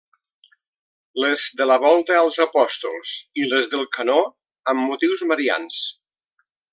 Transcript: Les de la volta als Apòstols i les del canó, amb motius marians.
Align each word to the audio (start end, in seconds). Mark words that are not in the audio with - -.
Les 1.23 1.43
de 1.59 1.67
la 1.71 1.75
volta 1.83 2.15
als 2.21 2.39
Apòstols 2.47 3.11
i 3.43 3.47
les 3.53 3.69
del 3.77 3.87
canó, 3.99 4.17
amb 4.73 4.85
motius 4.89 5.23
marians. 5.33 5.83